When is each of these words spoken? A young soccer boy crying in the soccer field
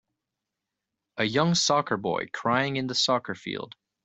A 1.17 1.25
young 1.25 1.53
soccer 1.53 1.95
boy 1.95 2.27
crying 2.33 2.75
in 2.77 2.87
the 2.87 2.95
soccer 2.95 3.35
field 3.35 3.75